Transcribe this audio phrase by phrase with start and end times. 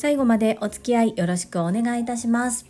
[0.00, 2.64] 最後までお付き合いよろしくお願いいたします。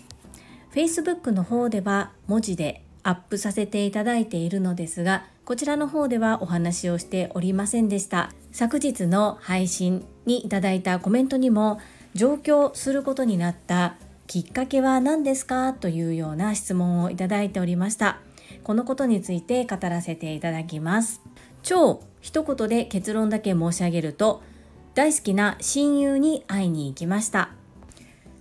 [0.74, 8.32] Facebook の方では文字でアップさせていただいているのですがこちらの方ではお話をしておりませんでした。
[8.50, 11.80] 昨日の配信にいただいたコメントにも
[12.14, 13.94] 上京することになった
[14.26, 18.18] きっかけは何ですかというような質問をいただいておりました。
[18.64, 21.20] このことについて語らせていただきます。
[21.62, 24.42] 超一言で結論だけ申し上げると
[25.00, 27.52] 大好きな親友に会いに行きました。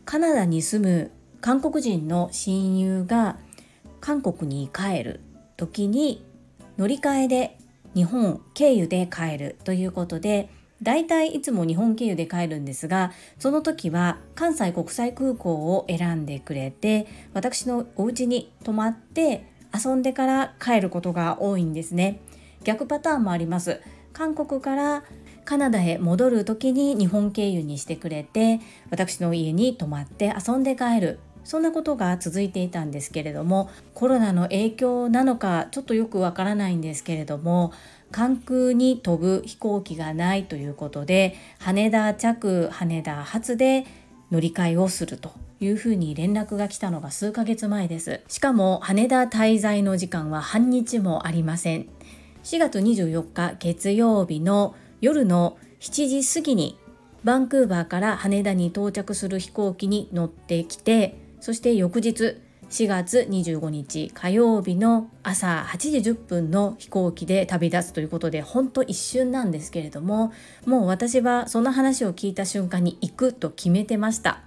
[0.04, 3.38] カナダに住む韓国人の親友が
[4.02, 5.22] 韓国に帰る
[5.56, 6.22] 時に
[6.78, 7.58] 乗り換えで
[7.96, 10.50] 日本経由で帰るということで
[10.82, 22.20] 大体いつも日本経由で帰るんですがその時は関西国際空港を選んでくれて私のお家に泊まって遊んでから帰ることが多いんですね。
[22.66, 23.80] 逆パターンもあります。
[24.12, 25.04] 韓国から
[25.46, 28.60] カナダへ戻る時に日本経由にしてくれて
[28.90, 31.20] 私の家に泊まって遊んで帰る。
[31.44, 37.74] そんなことが続いていたんですけれどもコロナの影響なのかちょっとよくわからないんですけれども
[38.12, 43.86] 関空に飛ぶ飛行機がないということで羽田着羽田発で
[44.32, 48.22] 乗り換えをするというふうに連絡が来たのが数ヶ月前です。
[48.28, 51.88] しかも羽田滞在の時間は半日もありません。
[52.44, 56.78] 4月24日月曜日の夜の7時過ぎに
[57.24, 62.38] バンクーバーから羽田に到着する飛行機に乗ってきてそして翌日
[62.70, 70.32] 4月25日火曜日の朝8時10分の飛行機で旅立つということで本当一瞬なんですけれども
[70.66, 74.42] もう私はその話を聞いた瞬間に行くと決めてました。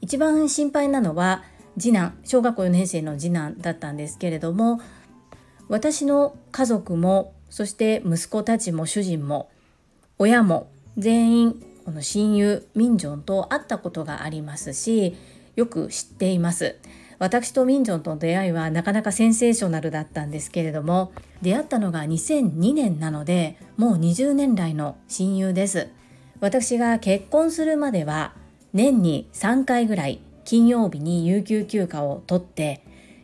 [0.00, 1.42] 一番心配なのは
[1.78, 4.80] 次男小学校4年生の次男だったんですけれども
[5.68, 9.48] 私の家族もそして息子たちも主人も
[10.18, 15.14] 親も全員この親友ミンジョンと会ったことがありますし
[15.56, 16.76] よく知っています。
[17.18, 25.88] 私とミンジョンとの出会いはなかなかセンセーショナルだったんですけれども出会ったのが2002年なのでもう20年来の親友です。
[26.40, 28.34] 私が結婚するまでは
[28.72, 32.82] 年に3回ぐらい金曜日に有給休暇を取って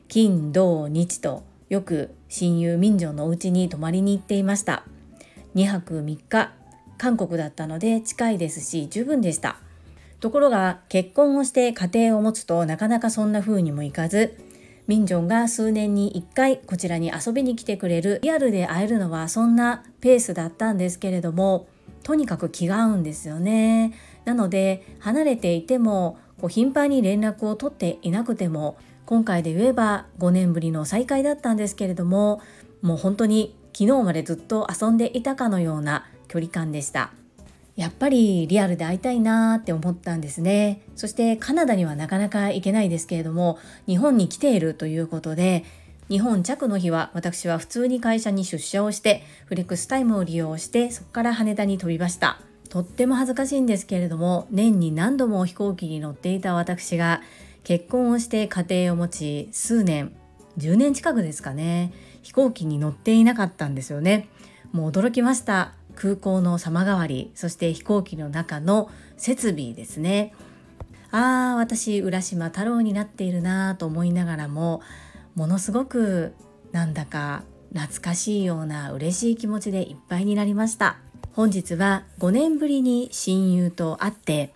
[0.08, 4.84] 金土日とよく親友ミンジョンのお家に泊まりに行っていました。
[5.54, 6.52] 2泊3日
[7.02, 9.56] 韓国だったので近いですし十分でした
[10.20, 14.38] ところが結婚をして家庭を持つとなかなかそんな風にもいかず
[14.86, 21.66] ミンジョンが数年に1回こちらに遊びに来てくれるリアルで会えるのはそんなペースだったんですけれども
[22.04, 23.94] とにかく気が合うんですよね。
[24.24, 28.76] なので離れていてもこう頻繁に連絡を取っていなくても
[29.06, 32.40] 今回で言えば5年ぶりの再会だったんですけれども
[32.80, 37.10] もう本当に昨日までずっと遊んでいたかのような距離感でした。
[37.76, 40.80] やっぱりリアルで会いたいなって思ったんですね。
[40.96, 45.64] そしてカナダにはなかなか行けないですけれども日本に来ているということで
[46.08, 52.40] 日本着の日は私は普通に会社に出社をしてフレックスタイムを利用してそこから羽田に飛びました。
[52.70, 57.20] とっても恥ずかしいんですけれども年に何度も飛行機に乗っていた私が
[57.62, 60.14] 結婚をして家庭を持ち数年
[60.56, 64.28] 10年近くですかね飛行機に乗っていなかったんですよね。
[64.72, 65.74] もう驚きました。
[65.94, 70.34] 空港の様変わりそして飛行機の中の設備ですね。
[71.10, 74.80] ああ私浦島太郎になっているなと思いながらも
[75.34, 76.34] ものすごく
[76.72, 77.44] なんだか
[77.74, 80.96] 懐かしいような嬉しい気持ちでいっぱいになりました。
[81.32, 84.52] 本日は5年ぶりに親友と会って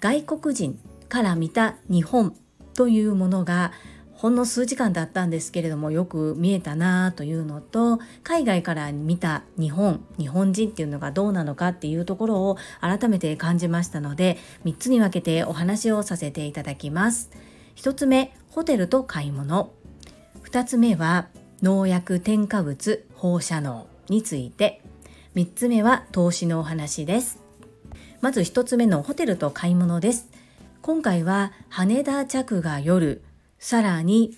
[0.00, 2.34] 外国人から見た日本
[2.74, 3.72] というものが
[4.16, 17.30] ほんの数時間だったんですけれどもよく見えたなというのと海外から見た日本日本人っていうのがどうなのかっていうところを改めて感じましたので3つに分けてお話をさせていただきます。
[17.76, 19.72] 1つ目ホテルと買い物。
[20.44, 21.28] 2つ目は
[21.62, 24.82] 農薬添加物放射能について。
[25.36, 27.38] 3つ目は投資のお話です。
[28.22, 30.30] まず1つ目のホテルと買い物です。
[30.80, 33.22] 今回は羽田着が夜
[33.68, 34.36] さらに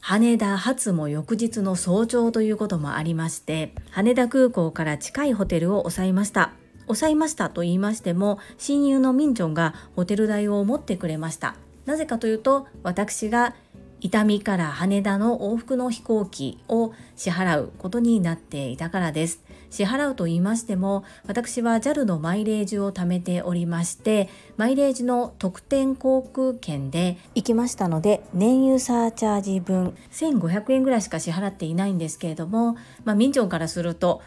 [0.00, 6.52] 羽田発も翌日の早朝ということもありまして羽田空港から近いホテルを抑えました。
[6.86, 11.56] 抑えましたと言いましても親友のミンチョンがホテル代を持ってくれました。
[11.84, 13.56] なぜかというと私が
[14.00, 19.43] 伊丹から羽田の往復の飛行機を支払うことになっていたからです。
[19.74, 29.96] 支払うと言いましても私は JAL のマイレージを貯めておりましてマイレージの特典航空券で行きましたので燃油サーチャージ分。
[30.12, 34.22] 1500円ぐらいしか支払っていないんですけれども、まあ、民調からすると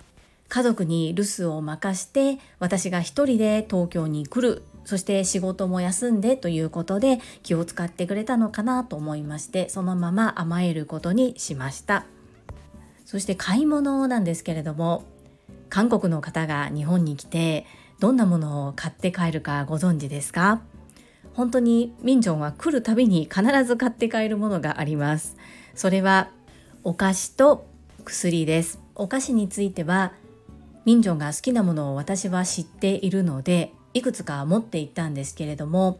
[0.49, 4.63] 家族に留守を任して私が一人で東京に来る。
[4.83, 12.05] そして仕事も休んでということで気を使ってくれたのかなと思いましてそのまま甘えることにしました。
[13.03, 15.03] そして買い物なんですけれども
[15.69, 17.65] 韓国の方が日本に来て
[17.99, 20.61] どんなものを買って帰るかご存知ですか？
[21.33, 25.37] 本当にミンジョンは来るたびに必ず買って帰るものがあります。
[25.75, 26.29] それは
[26.83, 27.67] お菓子と
[28.05, 28.79] 薬です。
[28.95, 30.13] お菓子については
[30.85, 35.99] ミンジョンが好きなものを私は知っているのでいくつか持って行ったんですけれども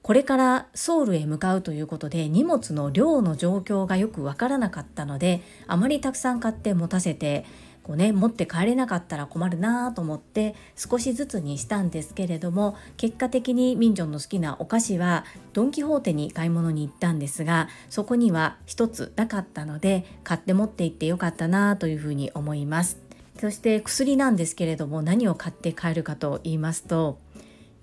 [0.00, 7.44] これからソウルへ向かうということで荷物の量の状況がよくわからなかったのであまりたくさん買って持たせて
[7.82, 22.98] こうね持って帰れなかったら困るなと思って少しずつにしたんですけれども結果的にミンジョンの好きなお菓子はドン・キホーテに買い物に行ったんですがそこには一つなかったので買って持って行ってよかったなというふうに思います。
[23.38, 27.18] そして薬なんですけれども何を買って帰るかと言いますと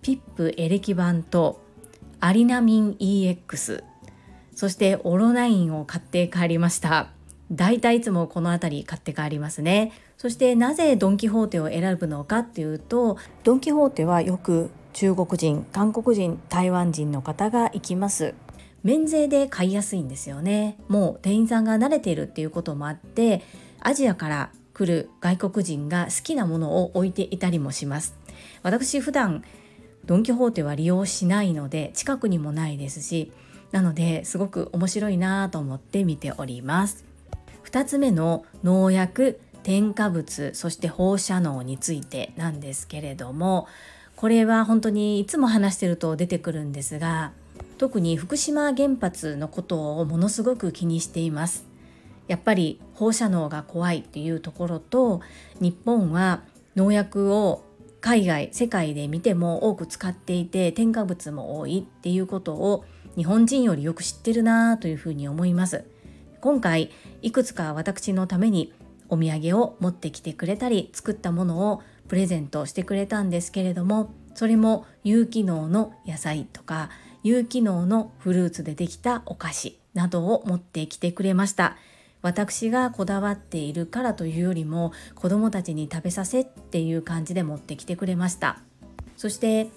[0.02, 1.62] ピップエレキ版と
[2.20, 3.84] アリナミン EX
[4.56, 7.10] そしてオロナインを買って帰りました
[7.52, 9.92] 大体いつもこの辺り買って帰りますね。
[10.18, 18.36] そしてなぜドン・キホーテを選ぶのかっていうとドン・キホーテはよく中国人韓国人台湾人の方が行きます。
[18.84, 20.78] 免税で買いやすいんですよね。
[20.88, 23.42] もう店員さんが慣れているっていうこともあって
[23.80, 28.16] アジアから来る外国人が好きなものを置いていたりもします。
[28.64, 29.44] 私普段
[30.06, 33.32] ドン・キホーテは利用しないので近くにもないですし
[33.72, 37.09] なのですごく面白いなと思って見ております。
[37.72, 43.68] 2つ目の農薬添加物そして放射能についてなんですけれども
[44.16, 47.32] これは本当にいつも話してると出てくるんですが
[47.78, 51.66] 特に福島原発のことをものすごく気にしています。
[52.28, 55.22] やっぱり放射能が怖いっていうところと
[55.60, 56.44] 日本は
[56.76, 57.64] 農薬を
[58.02, 65.86] 海外世界で見ても多く使っていて添加物も多いっていうことを日本人よりよく知ってるなというふうに思います。
[66.42, 66.92] 今回
[67.22, 68.74] いくつか私のために
[69.10, 76.90] お土産を持ってきてくれたり作ったものをプレゼントしてくれたんですけれどもそれも有機能の野菜とか
[77.24, 81.76] 有機能のフルーツでできたお菓子などを持ってきてくれました。
[82.22, 88.60] 私がこだわっているからというよりも子供たちに食べさせっていう感じで持ってきてくれました。
[89.16, 89.70] そして、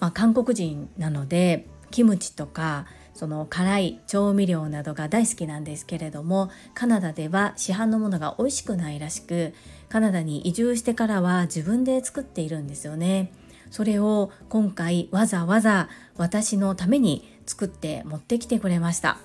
[0.00, 2.86] まあ、韓国人なのでキムチとか
[3.18, 9.54] その辛い調味料などが大好きなんですけれどもカナダでは市販のものが美味しくないらしく
[9.88, 13.32] カナダに移住してからは自分で作っているんですよね。
[13.72, 19.18] それを今回わざわざ私のために作って持ってきてくれました。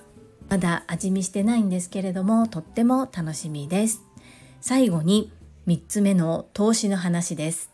[0.48, 4.02] まだ味見してないんですけれどもとっても楽しみです。
[4.60, 5.30] 最後に
[5.68, 7.70] 3つ目の投資の話です。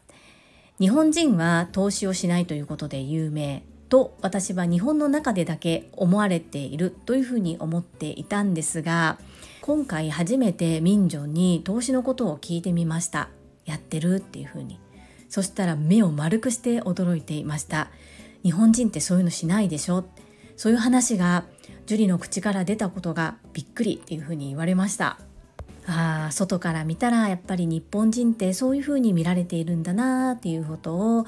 [0.78, 3.64] 日本人は投資をしないということで有名。
[3.90, 9.18] と私は日本の中でだけ思われているというふうに思っていたんですが
[9.60, 13.28] 今回初めて民女に投資のことを聞いてみました。
[13.66, 14.80] やってるっていうふうに。
[15.28, 17.88] そしたら目を丸くして驚いていました。
[18.42, 20.04] 日本人ってそういうのしないでしょ。
[20.56, 21.44] そういう話が
[21.86, 25.18] 樹里の口から出たことがびっくりっていうふうに言われました。
[25.86, 31.26] あ外から見たらやっぱり日本人ってそういうふうに見られているんだなっていうことを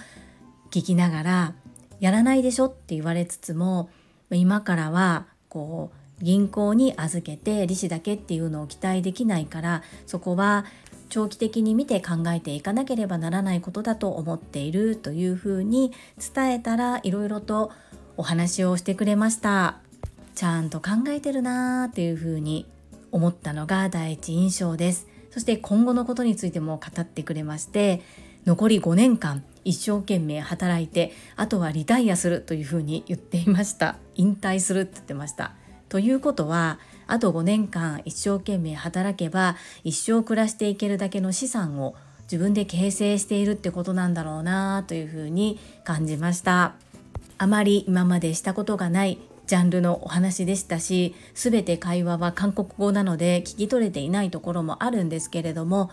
[0.71, 1.55] 聞きながら
[2.03, 3.89] やらないでしょって言われつつも
[4.31, 5.91] 今からはこ
[6.21, 10.67] う銀行に預けて利子だけっていうのを期待できないからそこは
[11.09, 15.93] 長期的に見て考えていかなければならないことだと思っているというふうに
[16.35, 17.71] 伝えたらいろいろと
[18.17, 19.79] お話をしてくれました。
[20.35, 22.67] ちゃんと考えてるなーっていうふうに
[23.11, 28.03] 思ったのが第一印象ですそして今後のことについても語ってくれまして
[28.47, 33.97] 残り5年間一生懸命働いてあとはリタイアするというふうに言っていました。
[34.15, 35.53] 引退するって言ってました。
[35.89, 46.75] ということはあと5年間一生懸命働けば一生暮らしていけるだけの資産を自分で形成しているってことなんだろうなというふうに感じました。
[47.39, 55.91] あまり今までしたことがないジャンルのお話でしたし全て会話は韓国語なので聞き取れていないところもあるんですけれども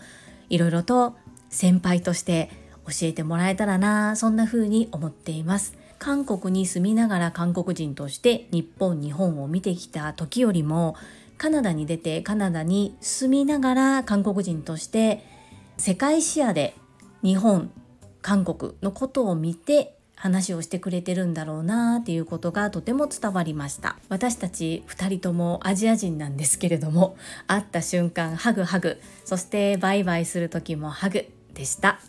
[0.48, 1.16] いろいろと
[1.48, 2.50] 先輩として
[2.90, 5.78] 教えてもらえたらなそんな風に思っています。
[5.98, 10.96] 韓国に住みながら韓国人として日本日本を見てきた時よりも
[11.36, 15.24] カナダに出てカナダに住みながら韓国人として
[15.76, 16.74] 世界視野で
[17.22, 17.70] 日本
[18.22, 23.96] 韓国のことを見て話をしてくれてるんだろうなっていうことがとても伝わりました。
[24.10, 27.16] 私たち2人ともアジア人なんですけれども
[27.46, 29.00] 会った瞬間ハグハグ。
[29.24, 32.00] そしてバイバイする時もハグでした。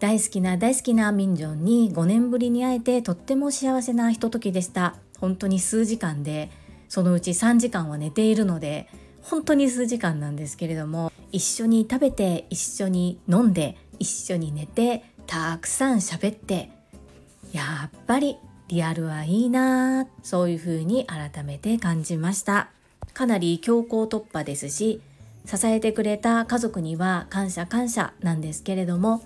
[0.00, 4.96] 大好きな大好きなミンジョンに5年ぶりに会えてとっても幸せなひとときでした。
[5.20, 6.50] 本当に数時間で
[6.88, 8.88] そのうち3時間は寝ているので
[9.22, 16.70] 本当に数時間なんですけれども一緒に食べて一緒に飲んで一緒に寝てたくさん喋って
[17.52, 18.38] やっぱり
[18.68, 22.70] リアルはいいなそういうふうに改めて感じました。
[23.12, 25.02] かなり強行突破ですし
[25.44, 29.22] 支えてくれた家族には感謝感謝なんですけれども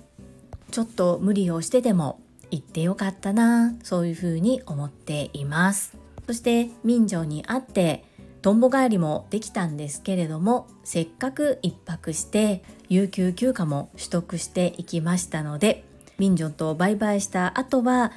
[0.74, 2.18] ちょっと無理をしてでも
[2.50, 5.96] 行ってよかったなそういうふうに思っています。
[6.26, 8.02] そして民情に会って
[8.42, 15.84] とんぼ帰りもできたんですけれどもせっかく一泊して有給休暇も取得していきましたので
[16.18, 18.10] 民情とバイバイした後は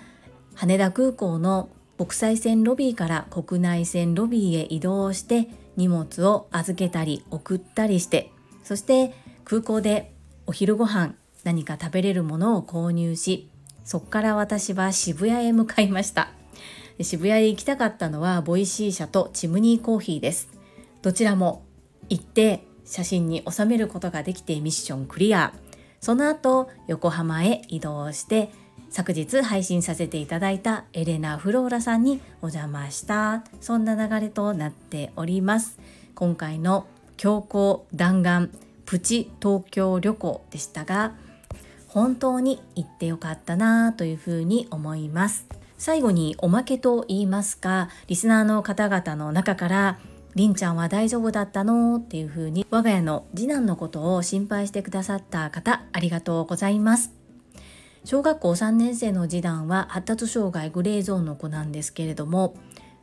[0.56, 8.32] 羽田空港の国際線ロビーから国内線ロビーへ移動して荷物を預けたり送ったりして
[8.64, 9.14] そして
[9.46, 10.12] 空港で
[10.48, 11.14] お昼ご飯
[11.44, 13.50] 何か食べれるものを購入し
[13.88, 16.30] そこから私は渋谷へ向かいました。
[17.00, 20.50] 渋谷へ行きたかったのは Voicy 社とチムニーコーヒーです。
[21.02, 21.64] どちらも
[22.10, 25.54] 行って写真に収めることができてミッションクリア。
[26.02, 28.52] その後横浜へ移動して
[28.90, 35.80] 昨日配信させていただいたエレナ・フローラさんにお邪魔したそんな流れとなっております。
[36.14, 38.52] 今回の強行弾丸
[38.86, 41.14] プチ東京旅行でしたが
[41.88, 45.48] 本当に行ってよかったなというふうに思います。
[45.78, 50.00] 最後におまけと言いますかリスナーの方々の中から
[50.36, 57.12] りんちゃんは大丈夫だったのっていうふうに我が家の次男のことを心配してくださった方ありがとうございます。
[58.06, 62.56] 小学校3年生の次男は発達障害グレーゾーンの子なんですけれども、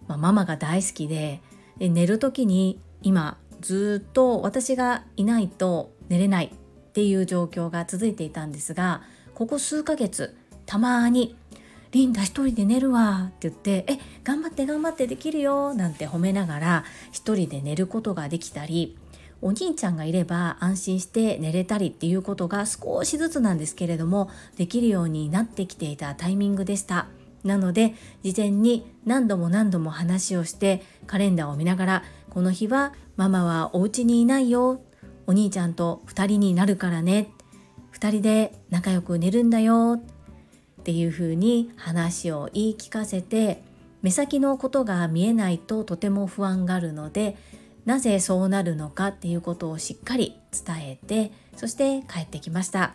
[0.09, 1.43] まあ、ママが大好きで
[1.79, 6.53] で寝る時に今ずっと私がいないと寝れない
[6.95, 9.03] っていう状況が続いていたんですが
[9.35, 11.35] ここ数ヶ月たまに
[11.91, 18.97] 「リンダ一人で寝るわ」って言って「え頑張って頑張ってできるよ」なんて褒めながら一人で寝ることができたり
[19.43, 27.09] お兄ちゃんがいれば安心して寝れたりっていうことが少しずつなんですけれどもできるようになってきていたタイミングでした。
[27.43, 34.81] なので事前に何度も何度も話をしてカレンダーを見ながらこの日はママはお家にいないよ
[35.27, 37.31] お兄ちゃんと2人になるからね。
[37.93, 40.01] 2人で仲良く寝るんだよ。
[40.81, 43.63] っていう風に話を言い聞かせて
[44.03, 47.39] 目先のことが見えないととても不安があるので
[47.87, 52.95] なぜそうなるのかっていうことをしっかり伝えてそして帰ってきました。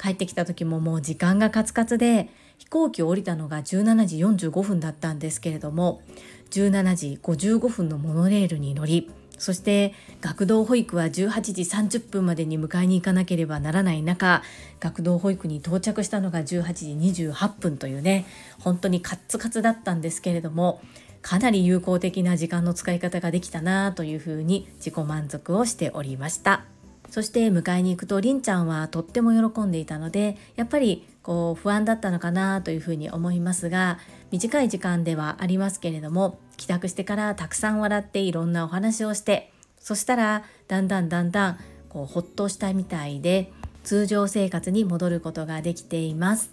[0.00, 6.02] 帰ってきた時ももう時間がカツカツで飛行機を降りたのが17時45分だったんですけれども
[6.50, 14.42] 17時55分のモノレールに乗りそして学童保育は18時30分までに迎えに行かなければならない中
[14.80, 18.26] 学童保育に到着したのが18時28分というね
[18.60, 20.80] 本当にカッツカツだったんですけれども
[21.22, 26.64] かなり有効的な時間の使い方ができたなというふうに自己満足をしておりました。
[27.10, 33.98] そして迎えに行くとりんちゃんはとっても喜んでいたのでやっぱりこう不安だったのかなというふうに思いますが
[34.30, 41.58] 短い時間ではありますけれども帰宅してからたくさん笑っていろんなお話をしてそしたらだんだんだんだん
[41.90, 43.52] こうほっとしたみたいで
[43.84, 46.50] 通常生活に戻ることができています。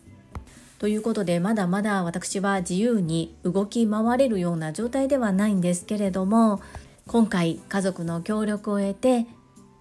[0.77, 6.61] ということでまだまだ私は自由に動き回れるような状態ではないんですけれども
[7.07, 9.25] 今回家族の協力を得て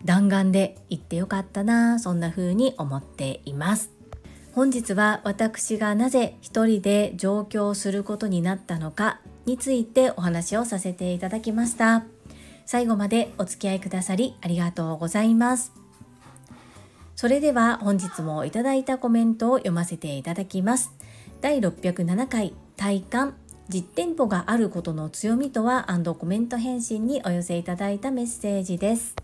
[0.04, 3.93] 弾丸で行ってよかったなそんな風に思っています
[4.54, 12.04] 本日は私がなぜ一人で上京することになったのかについてお話をさせていただきました。
[12.64, 15.72] 最後までお付き合いくださりありがとうございます。
[17.16, 20.92] それでは本日もいただいたコメントを読ませていただきます。
[21.40, 23.34] 第607回体感
[23.68, 29.16] 実店舗があることの強みとはコメント返信にお寄せいただいたメッセージです。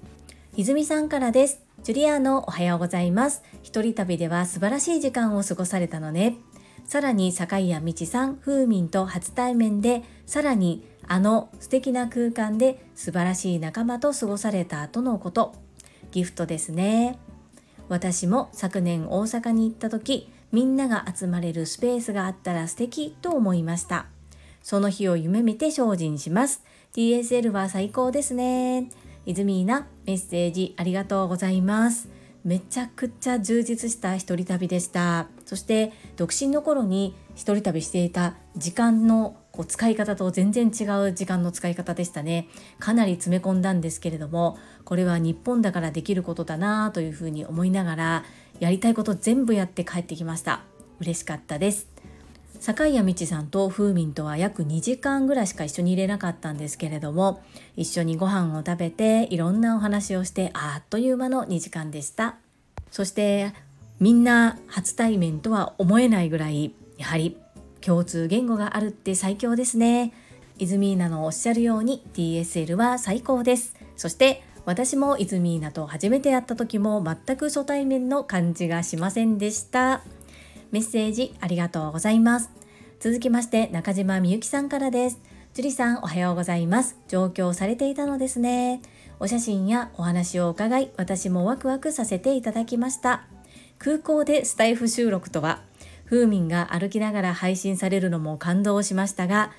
[0.57, 1.70] 泉さんからです。
[1.83, 3.43] ジュリアーノおはようございます。
[3.63, 6.37] 一人旅では素晴らしい時間を過ごされたのね。
[6.85, 15.55] さらに坂井谷道さん、風民と初対面で、さらにあの素敵な空間で素晴らしい仲間と過ごされた後のこと。
[16.11, 17.19] ギフトですね。
[17.89, 24.05] 私も昨年大阪に行った時、みんなが集まれるスペースがあったら素敵と思いました。
[24.63, 26.63] その日を夢見て精進します。
[26.93, 28.91] TSL は最高ですね。
[29.31, 32.09] イズミーナメッセージありがとうございます。
[32.43, 35.29] めちゃくちゃ充実した一人旅でした。
[35.45, 42.49] そして独身の頃に一人旅していた時間のこう使い方と全然違う時間の使い方でしたね。
[42.79, 48.25] かなり詰め込んだんですけれどもこれは日本だからできることだなというふうに思いながら
[48.59, 50.63] やりたいこと全部やって帰ってきました。
[50.99, 51.90] 嬉しかったです。
[52.61, 57.43] 坂井谷道さんと風民とは約2時間ぐらいしか一緒にいれなかったんですけれども
[57.75, 62.37] 一緒にご飯を食べていろんなお話をしてあっという間の2時間でした。
[62.91, 63.55] そして
[63.99, 67.39] みんな初対面とは思えないぐらいやはり
[67.81, 70.13] 共通言語があるって最強ですね。
[70.59, 73.75] イズミーナのおっしゃるように TSL は最高です。
[73.97, 80.03] そして私もイズミーナと初めて会った時も全く初対面の感じがしませんでした。
[80.71, 82.51] メッセージありがとうございます。
[83.01, 85.21] 続きまして中島みゆきさんからです。
[85.53, 86.97] 樹里さんおはようございます。
[87.09, 88.81] 上京されていたのですね。
[89.19, 93.25] お写真やお話を伺い私もワクワクさせていただきました。
[93.79, 95.63] 空港でスタイフ収録とは
[96.05, 99.53] 風民が歩きながら配信されるのも感動しましたが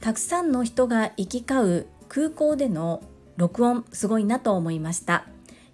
[0.00, 3.02] たくさんの人が行き交う空港での
[3.36, 5.26] 録音すごいなと思いました。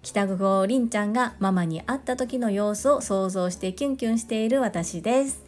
[0.03, 5.43] 北久りんちゃんがママに会った時の様子を想像してキュンキュンしている私です。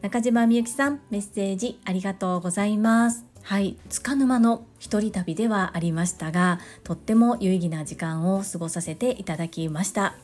[0.00, 3.26] 中島みゆきさんメッセージありがとうございます。
[3.42, 3.76] はい。
[3.90, 10.14] 束沼の一人旅ではありましたがとっても有意義な時間を過ごさせていただきました。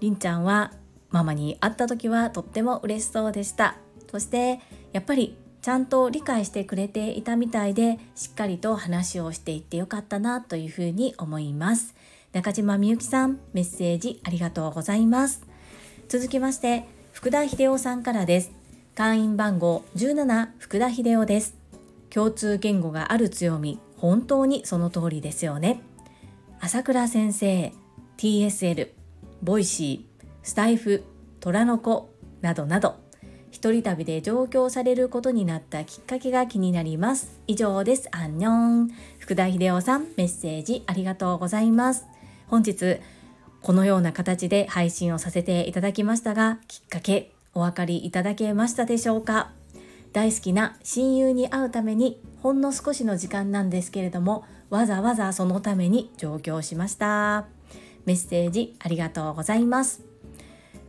[0.00, 0.72] りんちゃんは
[1.10, 3.76] ママに会った時はとっても嬉しそうでした。
[4.10, 4.60] そして
[4.94, 11.93] やっぱりちゃんと理解してくれていたみたいでしっかりと話をしていってよかったなというふうに思います。
[12.34, 15.46] 中島みゆきさんメッセージありがとうございます。
[16.08, 18.50] 続きまして福田秀夫さんからです。
[18.96, 21.54] 会員番号17福田秀夫です。
[22.10, 25.80] 共通言語がある強み本当にその通りですよね。
[26.58, 27.72] 朝倉先生
[28.16, 28.88] TSL
[29.40, 31.04] Voicy スタイフ
[31.38, 32.96] 虎の子などなど
[33.52, 37.40] 一人旅で上京されることになったきっかけが気になります。
[37.46, 38.08] 以上です。
[38.10, 38.90] 안녕。
[39.20, 42.06] 福田秀夫さんメッセージありがとうございます。
[42.54, 43.00] 本日
[43.62, 49.50] このような形で配信をさせていただきましたがきっかけお分かりいただけましたでしょうか？
[50.12, 57.46] 大好きな親友に会うためにほんの少しの時間なんですけれどもわざわざそのために上京しました。
[58.06, 60.02] メッセージありがとうございます。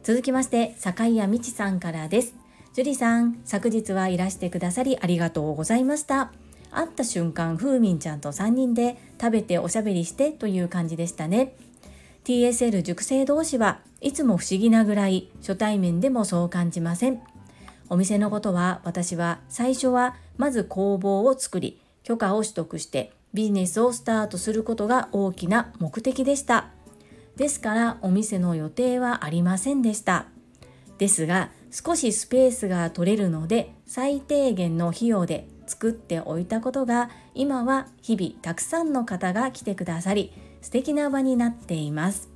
[0.04, 2.36] 続きまして坂井谷美智さんからです。
[2.73, 6.32] 樹里さん昨日はいらしてくださりありがとうございました。
[6.75, 11.55] 会った瞬間ふーみんちゃんと3人で食べておしゃべりしてという感じでしたね。
[12.25, 17.21] TSL 熟成同士はいつも不思議なぐらい初対面でもそう感じません。
[17.89, 26.69] お店のことは私は最初はまず工房を作り許可を取得してビジネスをスタートすることが大きな目的でした。
[27.35, 30.25] ですからお店の予定はありませんでした。
[30.97, 42.30] ですが少しスペースが取れるので最低限の費用で作っておいたことが今は日々たくさんの方が来てくださり素敵な場になっています。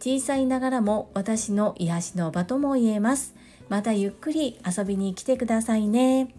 [0.00, 3.34] 小さいながらも私の癒しの場とも言えます。
[3.68, 6.34] またゆっくり遊びに来てくださいね。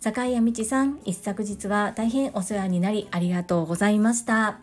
[0.00, 4.60] 坂井谷道さん一昨日は大変お世話になりありがとうございました。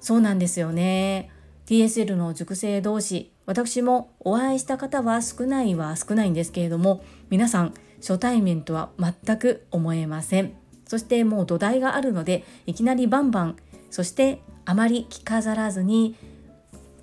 [0.00, 1.30] そうなんですよね。
[1.66, 10.52] TSL の熟成同士私もお会いした方は少ないは少ないんですけれども皆さん初対面とは全く思えません。
[10.86, 13.56] そしてもう土台があるのでいきなりバンバン
[13.90, 16.16] そしてあまり着飾らずに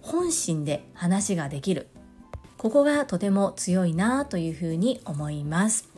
[0.01, 1.87] 本心で話ができる。
[2.57, 5.89] ここがとても強いなというふうに思います。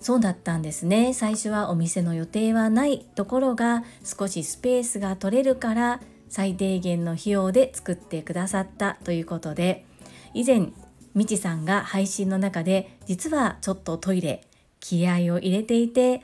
[0.00, 1.12] そうだったんですね。
[1.12, 9.86] 最初はお店の予定はないところが少しスペースが取れるから最低限の費用で作ってくださったということで
[10.34, 10.68] 以前
[11.18, 14.44] みちさんが配信の中で実はちょっとトイレ
[14.78, 16.22] 気合を入れていて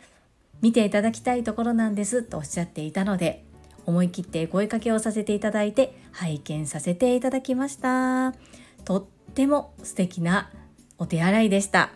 [0.63, 3.45] 見ていただきたいところなんですとおっしゃっていたので
[3.87, 8.35] 思い切って声かけをさせていただいて拝見させていただきました。
[8.85, 9.05] とっ
[9.35, 10.49] ても素敵な
[10.97, 11.91] お手洗いでした。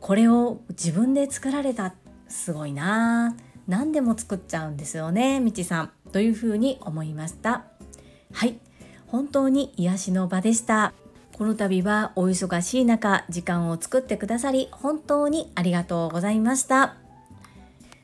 [0.00, 1.94] これを自分で作られた
[2.28, 3.36] すごいな。
[3.66, 5.90] 何でも作っちゃうんですよねみちさん。
[6.12, 7.64] というふうに思いました。
[8.34, 8.58] はい。
[9.06, 10.92] 本当に癒しの場でした。
[11.36, 16.94] この度はお忙しい中時間を作ってくださり本当にありがとうございました。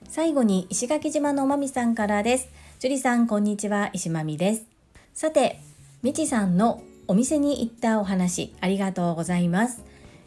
[0.06, 2.48] 最後に石垣島のまみさんからです。
[2.78, 3.88] 樹里さんこんにちは。
[3.94, 4.66] 石まみです。
[5.14, 5.60] さて
[6.02, 9.82] みちさんのお店に行ったお話ありがとうございます。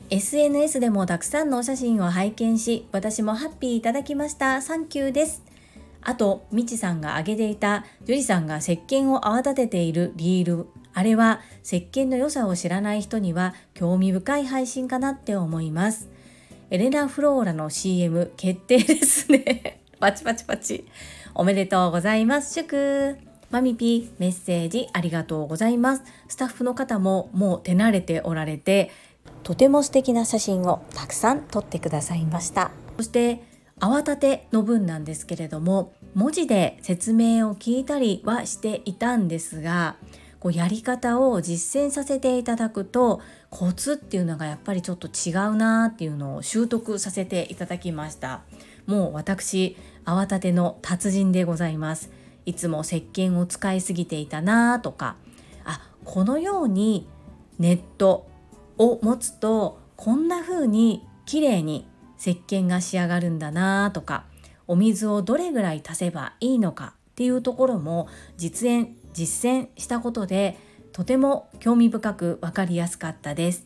[0.09, 4.63] SNS でもたくさんのお写真を拝見し私もハッピーいただきました。
[4.63, 5.43] サンキューです。
[6.01, 16.07] あとみちさんが挙げていた樹里さんが石鹸を泡立てているリールあれは石鹸の良さを知らない人には興味深い配信かなって思います。
[16.69, 19.81] エレナ・フローラの CM 決定ですね。
[19.99, 20.85] パチパチパチ。
[21.35, 22.53] おめでとうございます。
[22.53, 23.17] 祝。
[23.51, 26.03] マミピーメッセージありがとうございます。
[26.29, 28.89] スタッフの方ももう手慣れておられて
[29.43, 32.71] とても素敵な写真をたくさん撮ってくださいました。
[32.95, 33.43] そして
[33.81, 39.97] 泡立ての文なんですけれども文字で説明を聞いたりはしていたんですが
[40.39, 48.41] こうやり方を実践させていただくとコツっていうのがやっぱりちょっと違うなっていうのを習得させていただきました。
[48.85, 52.11] もう私泡立ての達人でございます。
[52.45, 55.15] いつも石鹸を使いすぎていたなとか。
[55.63, 57.07] あこのように
[57.57, 58.27] ネット
[58.77, 61.87] を持つとこんな風に綺麗に
[62.19, 64.25] 石鹸が仕上がるんだなとか。
[64.67, 70.57] お水をどれぐらい足せばいいのかっていうところも実演実践したことで
[70.91, 73.65] とても興味深く分かりやすかったです。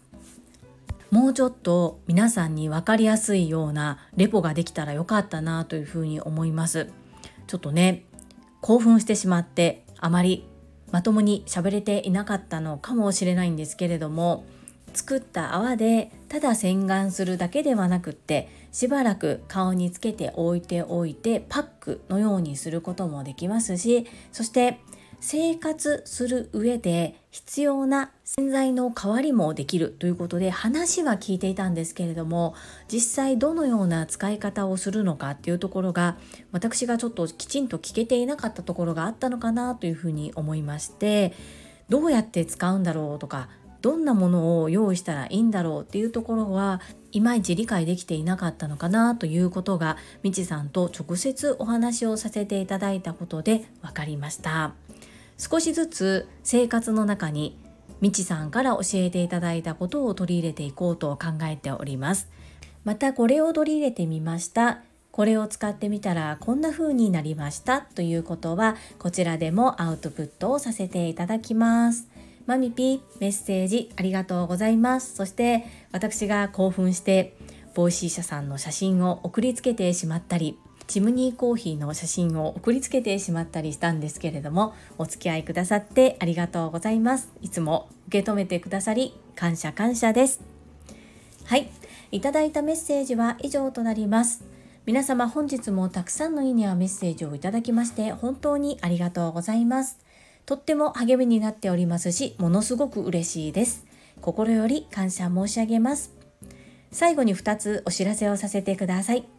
[1.12, 6.92] もうちょっと皆さんに分かりやすいようなレポができたらよかったなというふうに思います。
[7.48, 8.06] ちょっとね
[8.62, 10.46] 興奮してしまってあまり
[10.92, 14.46] まともに喋れていなかったのかもしれないんですけれども
[14.94, 24.80] 作った泡でただ洗顔するだけではなくってしばらく顔につけて置いておいてパックのようにすることもできますしそして
[25.22, 32.56] 生活する上で必要な洗剤の代わりもできるということで話は聞いていたんですけれども
[32.92, 36.18] 実際どのような使い方をするのかっていうところが
[36.52, 41.34] 私がちょっときちんと聞けていなかったところがあったのかなというふうに思いまして
[41.90, 43.50] どうやって使うんだろうとか
[43.82, 54.74] どんなものを用意したらいいんだろうっていうところはいまいち理解できていなかったのかなということがみちさんと直接お話をさせていただいたことで分かりました。
[55.40, 57.58] 少しずつ生活の中に
[58.02, 62.30] みちさんから教えていただいたことを取り入れていこうと考えております。
[62.84, 64.82] またこれを取り入れてみました。
[65.12, 72.08] これを使ってみたらこんな風になりましたということはこちらでもアウトプットをさせていただきます。
[72.46, 75.16] マミピメッセージありがとうございます。
[75.16, 77.38] そして私が興奮して
[77.76, 80.58] Voicy 社さんの写真を送りつけてしまったり
[80.90, 90.42] チムニーコーヒーの写真を送りつけてしまったりしたんですけれどもお付き合いくださってありがとうございますいつも受け止めてくださり感謝感謝です
[91.46, 91.70] はい
[92.12, 94.44] いただいたメッセージは以上となります
[94.86, 100.00] 皆様本日もたくさんのいいねやメッセージをいただきまして本当にありがとうございます
[100.50, 103.86] とっても励みになっておりますし、ものすごく嬉しいです。
[104.20, 106.12] 心より感謝申し上げます。
[106.92, 109.39] 最後に2つお知らせをさせてください。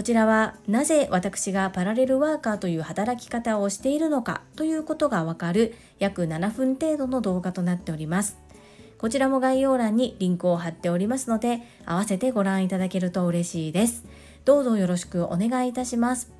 [0.00, 8.38] こちらはなぜ私がパラレルワーカーという働き方をしているのかということがわかる約7分程度の動画となっております。
[8.96, 14.06] こちらも概要欄にリンクを貼っておりますので、合わせてご覧いただけると嬉しいです。
[14.46, 16.32] どうぞよろしくお願いいたします。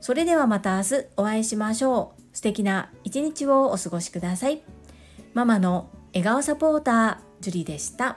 [0.00, 2.22] それではまた明日お会いしましょう。
[2.32, 4.62] 素敵な一日をお過ごしください。
[5.34, 8.16] ママの笑顔サポーター、ジュリでした。